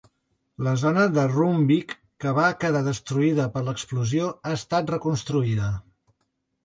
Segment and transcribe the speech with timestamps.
[0.67, 1.93] La zona de Roombeek
[2.25, 5.69] que va quedar destruïda per l'explosió ha estat reconstruïda.